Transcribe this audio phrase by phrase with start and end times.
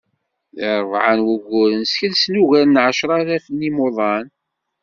[0.57, 4.27] Di rebɛa n wugguren, skelsen ugar n ɛecralaf n yimuḍan.